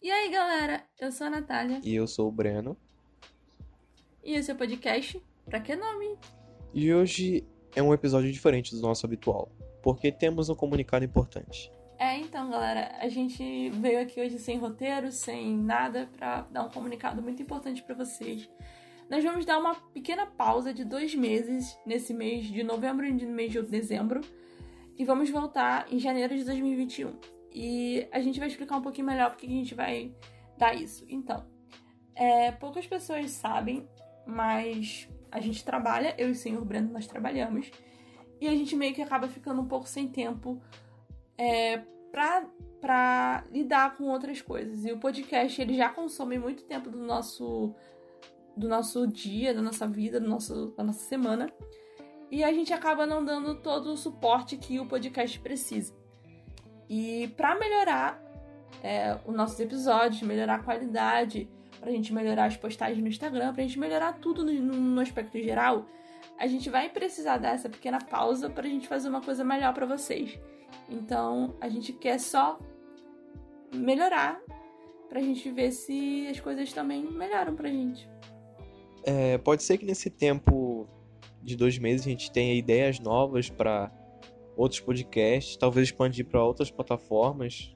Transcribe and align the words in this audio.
E 0.00 0.12
aí, 0.12 0.30
galera? 0.30 0.84
Eu 1.00 1.10
sou 1.10 1.26
a 1.26 1.30
Natália. 1.30 1.80
E 1.82 1.92
eu 1.92 2.06
sou 2.06 2.28
o 2.28 2.32
Breno. 2.32 2.76
E 4.22 4.34
esse 4.34 4.48
é 4.48 4.54
o 4.54 4.56
podcast 4.56 5.20
Pra 5.44 5.58
Que 5.58 5.74
Nome? 5.74 6.16
E 6.72 6.94
hoje 6.94 7.44
é 7.74 7.82
um 7.82 7.92
episódio 7.92 8.30
diferente 8.30 8.76
do 8.76 8.80
nosso 8.80 9.04
habitual, 9.04 9.50
porque 9.82 10.12
temos 10.12 10.48
um 10.48 10.54
comunicado 10.54 11.04
importante. 11.04 11.72
É, 11.98 12.16
então, 12.16 12.48
galera, 12.48 12.96
a 13.00 13.08
gente 13.08 13.70
veio 13.70 14.00
aqui 14.00 14.20
hoje 14.20 14.38
sem 14.38 14.56
roteiro, 14.56 15.10
sem 15.10 15.56
nada, 15.56 16.08
pra 16.16 16.42
dar 16.42 16.62
um 16.62 16.70
comunicado 16.70 17.20
muito 17.20 17.42
importante 17.42 17.82
para 17.82 17.96
vocês. 17.96 18.48
Nós 19.10 19.24
vamos 19.24 19.44
dar 19.44 19.58
uma 19.58 19.74
pequena 19.74 20.26
pausa 20.26 20.72
de 20.72 20.84
dois 20.84 21.12
meses 21.12 21.76
nesse 21.84 22.14
mês 22.14 22.46
de 22.46 22.62
novembro 22.62 23.04
e 23.04 23.10
no 23.10 23.32
mês 23.32 23.50
de 23.50 23.60
dezembro, 23.62 24.20
e 24.96 25.04
vamos 25.04 25.28
voltar 25.28 25.92
em 25.92 25.98
janeiro 25.98 26.36
de 26.36 26.44
2021. 26.44 27.37
E 27.52 28.06
a 28.12 28.20
gente 28.20 28.38
vai 28.38 28.48
explicar 28.48 28.76
um 28.76 28.82
pouquinho 28.82 29.06
melhor 29.06 29.30
porque 29.30 29.46
a 29.46 29.50
gente 29.50 29.74
vai 29.74 30.14
dar 30.56 30.74
isso. 30.74 31.04
Então, 31.08 31.46
é, 32.14 32.52
poucas 32.52 32.86
pessoas 32.86 33.30
sabem, 33.30 33.88
mas 34.26 35.08
a 35.30 35.40
gente 35.40 35.64
trabalha, 35.64 36.14
eu 36.18 36.28
e 36.28 36.32
o 36.32 36.34
senhor 36.34 36.64
Breno, 36.64 36.92
nós 36.92 37.06
trabalhamos, 37.06 37.70
e 38.40 38.48
a 38.48 38.54
gente 38.54 38.76
meio 38.76 38.94
que 38.94 39.02
acaba 39.02 39.28
ficando 39.28 39.60
um 39.60 39.66
pouco 39.66 39.88
sem 39.88 40.08
tempo 40.08 40.60
é, 41.36 41.78
pra, 42.10 42.46
pra 42.80 43.44
lidar 43.50 43.96
com 43.96 44.04
outras 44.04 44.40
coisas. 44.40 44.84
E 44.84 44.92
o 44.92 44.98
podcast, 44.98 45.60
ele 45.60 45.76
já 45.76 45.88
consome 45.88 46.38
muito 46.38 46.64
tempo 46.64 46.90
do 46.90 46.98
nosso, 46.98 47.74
do 48.56 48.68
nosso 48.68 49.06
dia, 49.06 49.54
da 49.54 49.62
nossa 49.62 49.86
vida, 49.86 50.20
do 50.20 50.28
nosso, 50.28 50.74
da 50.76 50.84
nossa 50.84 51.00
semana. 51.00 51.52
E 52.30 52.44
a 52.44 52.52
gente 52.52 52.72
acaba 52.72 53.06
não 53.06 53.24
dando 53.24 53.56
todo 53.56 53.92
o 53.92 53.96
suporte 53.96 54.56
que 54.56 54.78
o 54.78 54.86
podcast 54.86 55.38
precisa. 55.40 55.94
E 56.88 57.28
para 57.36 57.58
melhorar 57.58 58.22
é, 58.82 59.16
os 59.26 59.34
nossos 59.34 59.58
episódios, 59.60 60.22
melhorar 60.22 60.56
a 60.56 60.62
qualidade, 60.62 61.48
pra 61.80 61.90
gente 61.90 62.12
melhorar 62.12 62.46
as 62.46 62.56
postagens 62.56 62.98
no 62.98 63.08
Instagram, 63.08 63.52
pra 63.52 63.62
gente 63.62 63.78
melhorar 63.78 64.14
tudo 64.14 64.44
no, 64.44 64.52
no 64.52 65.00
aspecto 65.00 65.38
geral, 65.38 65.86
a 66.38 66.46
gente 66.46 66.70
vai 66.70 66.88
precisar 66.88 67.38
dessa 67.38 67.68
pequena 67.68 67.98
pausa 67.98 68.48
pra 68.48 68.68
gente 68.68 68.86
fazer 68.86 69.08
uma 69.08 69.20
coisa 69.20 69.44
melhor 69.44 69.74
para 69.74 69.86
vocês. 69.86 70.38
Então, 70.88 71.54
a 71.60 71.68
gente 71.68 71.92
quer 71.92 72.18
só 72.18 72.58
melhorar 73.74 74.40
pra 75.08 75.20
gente 75.20 75.50
ver 75.50 75.72
se 75.72 76.26
as 76.28 76.38
coisas 76.38 76.72
também 76.72 77.04
melhoram 77.04 77.54
pra 77.54 77.68
gente. 77.68 78.08
É, 79.04 79.38
pode 79.38 79.62
ser 79.62 79.78
que 79.78 79.84
nesse 79.84 80.10
tempo 80.10 80.86
de 81.42 81.56
dois 81.56 81.78
meses 81.78 82.06
a 82.06 82.10
gente 82.10 82.30
tenha 82.30 82.54
ideias 82.54 83.00
novas 83.00 83.48
para 83.48 83.90
outros 84.58 84.80
podcasts, 84.80 85.56
talvez 85.56 85.88
expandir 85.88 86.26
para 86.26 86.44
outras 86.44 86.70
plataformas. 86.70 87.74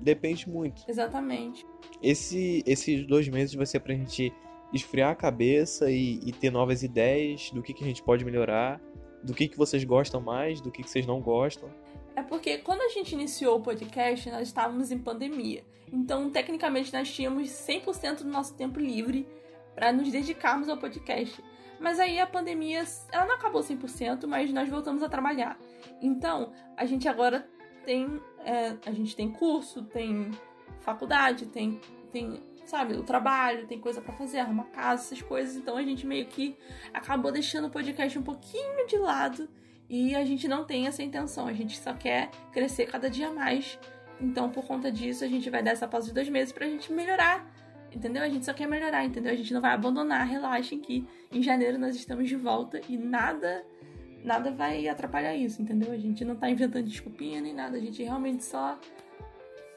Depende 0.00 0.48
muito. 0.48 0.82
Exatamente. 0.88 1.64
Esse, 2.02 2.62
esses 2.66 3.06
dois 3.06 3.28
meses 3.28 3.54
vai 3.54 3.64
ser 3.64 3.80
pra 3.80 3.94
gente 3.94 4.32
esfriar 4.72 5.10
a 5.10 5.14
cabeça 5.14 5.90
e, 5.90 6.20
e 6.24 6.32
ter 6.32 6.50
novas 6.50 6.82
ideias 6.82 7.50
do 7.50 7.62
que, 7.62 7.72
que 7.72 7.84
a 7.84 7.86
gente 7.86 8.02
pode 8.02 8.24
melhorar, 8.24 8.80
do 9.22 9.32
que, 9.32 9.48
que 9.48 9.56
vocês 9.56 9.82
gostam 9.84 10.20
mais, 10.20 10.60
do 10.60 10.70
que, 10.70 10.82
que 10.82 10.90
vocês 10.90 11.06
não 11.06 11.20
gostam. 11.20 11.70
É 12.14 12.22
porque 12.22 12.58
quando 12.58 12.82
a 12.82 12.88
gente 12.88 13.12
iniciou 13.12 13.58
o 13.58 13.62
podcast, 13.62 14.28
nós 14.30 14.48
estávamos 14.48 14.90
em 14.90 14.98
pandemia. 14.98 15.64
Então, 15.92 16.28
tecnicamente, 16.30 16.92
nós 16.92 17.10
tínhamos 17.10 17.48
100% 17.48 18.18
do 18.18 18.28
nosso 18.28 18.54
tempo 18.54 18.78
livre 18.78 19.26
para 19.74 19.92
nos 19.92 20.10
dedicarmos 20.10 20.68
ao 20.68 20.76
podcast. 20.76 21.42
Mas 21.80 22.00
aí 22.00 22.18
a 22.18 22.26
pandemia, 22.26 22.84
ela 23.12 23.26
não 23.26 23.34
acabou 23.34 23.62
100%, 23.62 24.26
mas 24.26 24.52
nós 24.52 24.68
voltamos 24.68 25.02
a 25.02 25.08
trabalhar. 25.08 25.58
Então, 26.00 26.52
a 26.76 26.84
gente 26.84 27.08
agora 27.08 27.48
tem, 27.84 28.20
é, 28.44 28.76
a 28.84 28.92
gente 28.92 29.14
tem 29.14 29.30
curso, 29.30 29.82
tem 29.82 30.30
faculdade, 30.80 31.46
tem, 31.46 31.80
tem 32.12 32.42
sabe, 32.68 32.94
o 32.94 33.02
trabalho, 33.02 33.66
tem 33.66 33.80
coisa 33.80 34.00
para 34.00 34.12
fazer, 34.12 34.38
arrumar 34.40 34.64
casa, 34.64 35.02
essas 35.02 35.22
coisas. 35.22 35.56
Então 35.56 35.76
a 35.76 35.82
gente 35.82 36.06
meio 36.06 36.26
que 36.26 36.56
acabou 36.92 37.32
deixando 37.32 37.66
o 37.66 37.70
podcast 37.70 38.18
um 38.18 38.22
pouquinho 38.22 38.86
de 38.86 38.98
lado 38.98 39.48
e 39.88 40.14
a 40.14 40.24
gente 40.24 40.46
não 40.46 40.64
tem 40.64 40.86
essa 40.86 41.02
intenção. 41.02 41.46
A 41.46 41.52
gente 41.52 41.78
só 41.78 41.94
quer 41.94 42.30
crescer 42.52 42.86
cada 42.86 43.08
dia 43.08 43.30
mais. 43.30 43.78
Então, 44.20 44.50
por 44.50 44.66
conta 44.66 44.90
disso, 44.92 45.24
a 45.24 45.28
gente 45.28 45.48
vai 45.48 45.62
dar 45.62 45.70
essa 45.70 45.88
pausa 45.88 46.08
de 46.08 46.12
dois 46.12 46.28
meses 46.28 46.52
pra 46.52 46.66
gente 46.66 46.92
melhorar. 46.92 47.46
Entendeu? 47.94 48.22
A 48.22 48.28
gente 48.28 48.44
só 48.44 48.52
quer 48.52 48.68
melhorar, 48.68 49.04
entendeu? 49.04 49.32
A 49.32 49.36
gente 49.36 49.52
não 49.52 49.60
vai 49.60 49.72
abandonar. 49.72 50.26
Relaxem 50.26 50.78
que 50.78 51.06
em 51.32 51.42
janeiro 51.42 51.78
nós 51.78 51.96
estamos 51.96 52.28
de 52.28 52.36
volta 52.36 52.80
e 52.88 52.96
nada 52.96 53.64
nada 54.24 54.50
vai 54.50 54.88
atrapalhar 54.88 55.34
isso, 55.34 55.62
entendeu? 55.62 55.92
A 55.92 55.96
gente 55.96 56.24
não 56.24 56.34
tá 56.34 56.50
inventando 56.50 56.84
desculpinha 56.84 57.40
nem 57.40 57.54
nada, 57.54 57.76
a 57.76 57.80
gente 57.80 58.02
realmente 58.02 58.44
só 58.44 58.78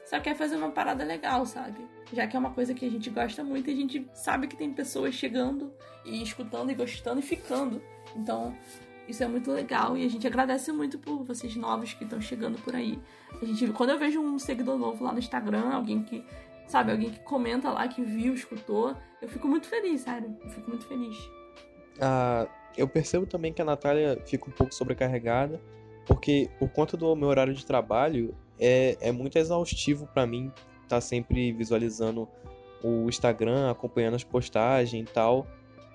só 0.04 0.20
quer 0.20 0.34
fazer 0.34 0.56
uma 0.56 0.70
parada 0.70 1.04
legal, 1.04 1.46
sabe? 1.46 1.86
Já 2.12 2.26
que 2.26 2.36
é 2.36 2.38
uma 2.38 2.50
coisa 2.50 2.74
que 2.74 2.84
a 2.84 2.90
gente 2.90 3.08
gosta 3.08 3.42
muito 3.42 3.70
e 3.70 3.72
a 3.72 3.76
gente 3.76 4.06
sabe 4.12 4.46
que 4.46 4.56
tem 4.56 4.70
pessoas 4.72 5.14
chegando 5.14 5.72
e 6.04 6.22
escutando 6.22 6.70
e 6.70 6.74
gostando 6.74 7.20
e 7.20 7.22
ficando. 7.22 7.80
Então, 8.14 8.54
isso 9.08 9.22
é 9.22 9.28
muito 9.28 9.50
legal 9.50 9.96
e 9.96 10.04
a 10.04 10.10
gente 10.10 10.26
agradece 10.26 10.70
muito 10.72 10.98
por 10.98 11.24
vocês 11.24 11.56
novos 11.56 11.94
que 11.94 12.04
estão 12.04 12.20
chegando 12.20 12.58
por 12.58 12.74
aí. 12.74 12.98
A 13.40 13.44
gente, 13.44 13.66
quando 13.68 13.90
eu 13.90 13.98
vejo 13.98 14.20
um 14.20 14.38
seguidor 14.38 14.76
novo 14.76 15.02
lá 15.02 15.12
no 15.12 15.18
Instagram, 15.18 15.70
alguém 15.70 16.02
que, 16.02 16.22
sabe, 16.66 16.92
alguém 16.92 17.10
que 17.10 17.20
comenta 17.20 17.70
lá, 17.70 17.86
que 17.88 18.02
viu, 18.02 18.34
escutou, 18.34 18.96
eu 19.20 19.28
fico 19.28 19.46
muito 19.46 19.66
feliz, 19.66 20.00
sério. 20.00 20.36
Eu 20.42 20.50
fico 20.50 20.68
muito 20.68 20.86
feliz. 20.86 21.16
Ah, 22.00 22.48
eu 22.76 22.88
percebo 22.88 23.26
também 23.26 23.52
que 23.52 23.62
a 23.62 23.64
Natália 23.64 24.20
fica 24.26 24.48
um 24.48 24.52
pouco 24.52 24.74
sobrecarregada, 24.74 25.60
porque 26.06 26.50
por 26.58 26.68
conta 26.70 26.96
do 26.96 27.14
meu 27.14 27.28
horário 27.28 27.54
de 27.54 27.64
trabalho, 27.64 28.34
é, 28.58 28.96
é 29.00 29.12
muito 29.12 29.38
exaustivo 29.38 30.06
para 30.06 30.26
mim 30.26 30.52
estar 30.82 30.96
tá 30.96 31.00
sempre 31.00 31.52
visualizando 31.52 32.28
o 32.82 33.08
Instagram, 33.08 33.70
acompanhando 33.70 34.14
as 34.14 34.24
postagens 34.24 35.08
e 35.08 35.12
tal. 35.12 35.46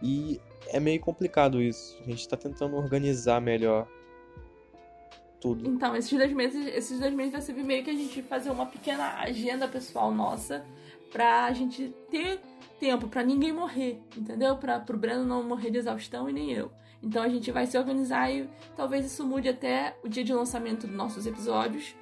E 0.02 0.40
é 0.68 0.80
meio 0.80 1.00
complicado 1.00 1.62
isso. 1.62 1.98
A 2.02 2.06
gente 2.06 2.20
está 2.20 2.38
tentando 2.38 2.76
organizar 2.76 3.42
melhor 3.42 3.88
tudo. 5.40 5.70
Então, 5.70 5.96
esses 5.96 6.18
dois 6.18 6.32
meses, 6.32 6.68
esses 6.76 7.00
dois 7.00 7.14
meses 7.14 7.32
vai 7.32 7.42
servir 7.42 7.64
meio 7.64 7.84
que 7.84 7.90
a 7.90 7.94
gente 7.94 8.22
fazer 8.24 8.50
uma 8.50 8.66
pequena 8.66 9.20
agenda 9.20 9.68
pessoal 9.68 10.12
nossa 10.12 10.66
pra 11.12 11.52
gente 11.54 11.94
ter 12.10 12.40
tempo 12.80 13.08
para 13.08 13.24
ninguém 13.24 13.52
morrer, 13.52 14.02
entendeu? 14.16 14.56
Para 14.58 14.80
pro 14.80 14.98
Breno 14.98 15.26
não 15.26 15.44
morrer 15.44 15.72
de 15.72 15.78
exaustão 15.78 16.30
e 16.30 16.34
nem 16.34 16.52
eu. 16.52 16.72
Então 17.02 17.24
a 17.24 17.30
gente 17.30 17.52
vai 17.52 17.66
se 17.66 17.78
organizar 17.78 18.32
e 18.32 18.50
talvez 18.76 19.06
isso 19.06 19.26
mude 19.26 19.48
até 19.48 19.96
o 20.04 20.10
dia 20.10 20.24
de 20.24 20.34
lançamento 20.34 20.88
dos 20.88 20.96
nossos 20.96 21.26
episódios. 21.26 21.96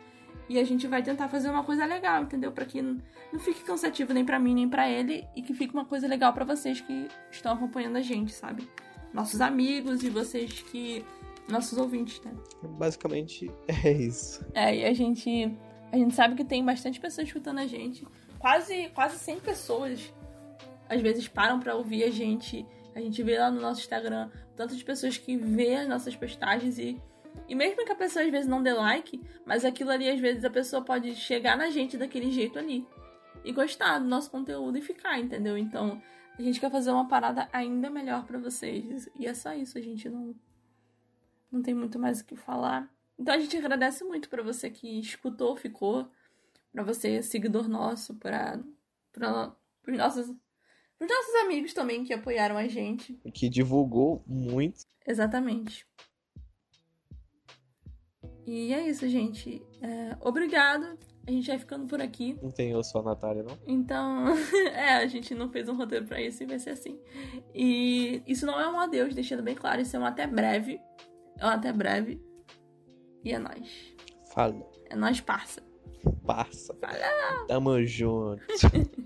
E 0.47 0.59
a 0.59 0.63
gente 0.63 0.87
vai 0.87 1.01
tentar 1.01 1.27
fazer 1.27 1.49
uma 1.49 1.63
coisa 1.63 1.85
legal, 1.85 2.23
entendeu? 2.23 2.51
Para 2.51 2.65
que 2.65 2.81
não 2.81 3.39
fique 3.39 3.63
cansativo 3.63 4.13
nem 4.13 4.23
para 4.23 4.39
mim 4.39 4.53
nem 4.53 4.69
para 4.69 4.89
ele 4.89 5.27
e 5.35 5.41
que 5.41 5.53
fique 5.53 5.73
uma 5.73 5.85
coisa 5.85 6.07
legal 6.07 6.31
para 6.33 6.45
vocês 6.45 6.79
que 6.81 7.07
estão 7.31 7.53
acompanhando 7.53 7.97
a 7.97 8.01
gente, 8.01 8.31
sabe? 8.31 8.69
Nossos 9.13 9.41
amigos 9.41 10.03
e 10.03 10.09
vocês 10.09 10.61
que 10.61 11.03
nossos 11.47 11.77
ouvintes, 11.77 12.21
né? 12.21 12.33
Basicamente 12.61 13.51
é 13.83 13.91
isso. 13.91 14.45
É, 14.53 14.75
e 14.75 14.85
a 14.85 14.93
gente 14.93 15.51
a 15.91 15.97
gente 15.97 16.13
sabe 16.13 16.35
que 16.35 16.43
tem 16.43 16.63
bastante 16.63 16.99
pessoas 16.99 17.27
escutando 17.27 17.59
a 17.59 17.67
gente. 17.67 18.05
Quase 18.39 18.89
quase 18.89 19.17
100 19.19 19.39
pessoas 19.39 20.13
às 20.87 21.01
vezes 21.01 21.27
param 21.27 21.59
para 21.59 21.75
ouvir 21.75 22.03
a 22.03 22.11
gente. 22.11 22.65
A 22.93 22.99
gente 22.99 23.21
vê 23.23 23.37
lá 23.37 23.51
no 23.51 23.59
nosso 23.59 23.81
Instagram 23.81 24.29
tantas 24.55 24.81
pessoas 24.81 25.17
que 25.17 25.35
vê 25.35 25.75
as 25.75 25.87
nossas 25.87 26.15
postagens 26.15 26.77
e 26.79 27.01
e 27.47 27.53
mesmo 27.53 27.85
que 27.85 27.91
a 27.91 27.95
pessoa 27.95 28.23
às 28.23 28.31
vezes 28.31 28.47
não 28.47 28.63
dê 28.63 28.71
like, 28.73 29.21
mas 29.45 29.65
aquilo 29.65 29.91
ali 29.91 30.09
às 30.09 30.19
vezes 30.19 30.45
a 30.45 30.49
pessoa 30.49 30.81
pode 30.81 31.13
chegar 31.15 31.57
na 31.57 31.69
gente 31.69 31.97
daquele 31.97 32.31
jeito 32.31 32.57
ali 32.57 32.87
e 33.43 33.51
gostar 33.51 33.99
do 33.99 34.05
nosso 34.05 34.31
conteúdo 34.31 34.77
e 34.77 34.81
ficar, 34.81 35.19
entendeu? 35.19 35.57
Então, 35.57 36.01
a 36.37 36.41
gente 36.41 36.59
quer 36.59 36.71
fazer 36.71 36.91
uma 36.91 37.07
parada 37.07 37.47
ainda 37.53 37.89
melhor 37.89 38.25
para 38.25 38.39
vocês. 38.39 39.07
E 39.17 39.27
é 39.27 39.33
só 39.33 39.53
isso, 39.53 39.77
a 39.77 39.81
gente 39.81 40.09
não 40.09 40.35
não 41.55 41.63
tem 41.63 41.73
muito 41.73 41.97
mais 41.97 42.21
o 42.21 42.25
que 42.25 42.35
falar. 42.35 42.93
Então 43.17 43.33
a 43.33 43.39
gente 43.39 43.55
agradece 43.57 44.03
muito 44.03 44.29
para 44.29 44.43
você 44.43 44.69
que 44.69 44.99
escutou, 44.99 45.55
ficou, 45.55 46.07
para 46.71 46.83
você 46.83 47.23
seguidor 47.23 47.67
nosso, 47.67 48.15
para 48.15 48.59
para 49.11 49.55
os 49.87 49.97
nossos 49.97 50.29
os 50.99 51.07
nossos 51.07 51.35
amigos 51.43 51.73
também 51.73 52.03
que 52.03 52.13
apoiaram 52.13 52.57
a 52.57 52.67
gente. 52.67 53.13
Que 53.33 53.49
divulgou 53.49 54.23
muito. 54.25 54.85
Exatamente. 55.05 55.85
E 58.45 58.73
é 58.73 58.87
isso, 58.87 59.07
gente. 59.09 59.61
É, 59.81 60.15
obrigado. 60.21 60.97
A 61.27 61.31
gente 61.31 61.47
vai 61.47 61.57
ficando 61.57 61.87
por 61.87 61.99
aqui. 61.99 62.37
Não 62.41 62.51
tem 62.51 62.71
eu 62.71 62.83
só 62.83 62.99
a 62.99 63.03
Natália, 63.03 63.43
não? 63.43 63.57
Então, 63.65 64.27
é, 64.71 64.95
a 64.95 65.07
gente 65.07 65.33
não 65.33 65.49
fez 65.49 65.67
um 65.67 65.75
roteiro 65.75 66.05
pra 66.05 66.21
isso 66.21 66.43
e 66.43 66.45
vai 66.45 66.59
ser 66.59 66.69
assim. 66.69 66.99
E 67.53 68.21
isso 68.27 68.45
não 68.45 68.59
é 68.59 68.69
um 68.69 68.79
adeus, 68.79 69.15
deixando 69.15 69.41
bem 69.41 69.55
claro, 69.55 69.81
isso 69.81 69.95
é 69.95 69.99
um 69.99 70.05
até 70.05 70.27
breve. 70.27 70.79
Um 71.41 71.47
até 71.47 71.71
breve. 71.71 72.21
E 73.23 73.33
é 73.33 73.39
nóis. 73.39 73.93
Fala. 74.33 74.55
É 74.89 74.95
nóis, 74.95 75.19
parça. 75.21 75.61
Parça. 76.25 76.73
Fala. 76.75 77.45
Tamo 77.47 77.83
junto. 77.85 78.41